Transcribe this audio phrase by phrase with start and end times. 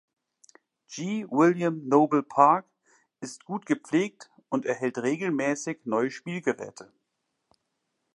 [0.87, 1.25] G.
[1.29, 2.65] William Noble Park
[3.19, 6.91] ist gut gepflegt und erhält regelmäßig neue Spielgeräte.